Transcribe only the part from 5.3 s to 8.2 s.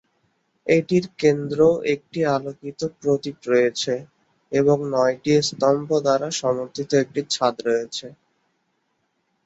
স্তম্ভ দ্বারা সমর্থিত একটি ছাদ রয়েছে।